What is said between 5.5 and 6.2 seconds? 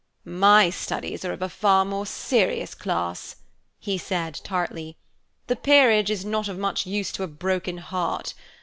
'Peerage'